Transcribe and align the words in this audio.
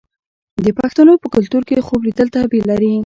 د 0.65 0.67
پښتنو 0.79 1.13
په 1.21 1.27
کلتور 1.35 1.61
کې 1.67 1.85
خوب 1.87 2.01
لیدل 2.07 2.27
تعبیر 2.35 2.63
لري. 2.71 2.93